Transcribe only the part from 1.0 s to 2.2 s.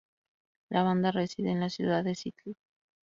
reside en la ciudad de